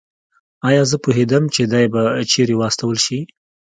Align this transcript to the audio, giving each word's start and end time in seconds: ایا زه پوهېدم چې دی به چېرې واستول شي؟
ایا 0.67 0.83
زه 0.89 0.97
پوهېدم 1.03 1.43
چې 1.55 1.61
دی 1.71 1.85
به 1.93 2.01
چېرې 2.31 2.55
واستول 2.57 2.97
شي؟ 3.05 3.19